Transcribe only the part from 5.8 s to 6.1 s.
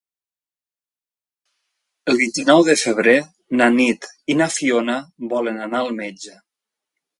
al